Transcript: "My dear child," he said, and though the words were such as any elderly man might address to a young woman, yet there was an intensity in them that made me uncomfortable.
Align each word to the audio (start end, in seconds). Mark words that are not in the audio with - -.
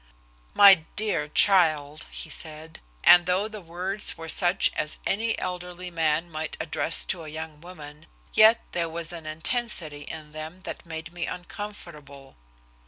"My 0.55 0.83
dear 0.95 1.27
child," 1.27 2.07
he 2.09 2.31
said, 2.31 2.79
and 3.03 3.27
though 3.27 3.47
the 3.47 3.61
words 3.61 4.17
were 4.17 4.27
such 4.27 4.71
as 4.75 4.97
any 5.05 5.37
elderly 5.37 5.91
man 5.91 6.27
might 6.31 6.57
address 6.59 7.05
to 7.05 7.23
a 7.23 7.27
young 7.27 7.61
woman, 7.61 8.07
yet 8.33 8.63
there 8.71 8.89
was 8.89 9.13
an 9.13 9.27
intensity 9.27 10.01
in 10.01 10.31
them 10.31 10.61
that 10.63 10.87
made 10.87 11.13
me 11.13 11.27
uncomfortable. 11.27 12.35